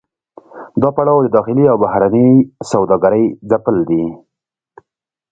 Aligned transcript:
دا 0.81 0.89
پړاو 0.95 1.23
د 1.23 1.27
داخلي 1.37 1.65
او 1.71 1.77
بهرنۍ 1.83 2.31
سوداګرۍ 2.71 3.25
ځپل 3.49 3.75
دي 3.89 4.03